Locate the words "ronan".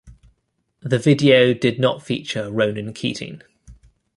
2.51-2.91